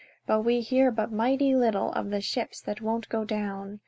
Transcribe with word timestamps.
But 0.25 0.41
we 0.41 0.61
hear 0.61 0.89
but 0.89 1.11
mighty 1.11 1.53
little 1.53 1.91
Of 1.93 2.09
the 2.09 2.21
ships 2.21 2.59
that 2.61 2.81
won't 2.81 3.07
go 3.07 3.23
down. 3.23 3.77